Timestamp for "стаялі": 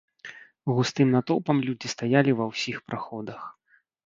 1.95-2.31